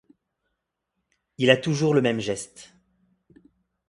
[1.37, 2.73] il a toujours le même geste.